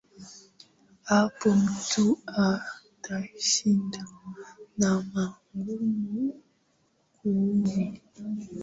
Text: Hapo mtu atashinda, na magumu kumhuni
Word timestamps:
Hapo 1.09 1.55
mtu 1.55 2.17
atashinda, 2.41 4.05
na 4.77 5.01
magumu 5.13 6.33
kumhuni 7.15 8.01